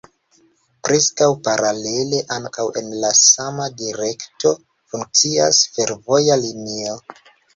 [0.87, 4.55] Preskaŭ paralele ankaŭ en la sama direkto
[4.95, 6.99] funkcias fervoja linio.